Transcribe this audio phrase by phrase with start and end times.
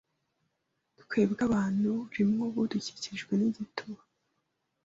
[1.01, 4.01] Twebwe abantu rimwe ubu dukikijwe nigituba